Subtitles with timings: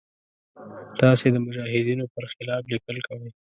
[1.01, 3.27] تاسې د مجاهدینو پر خلاف لیکل کوئ.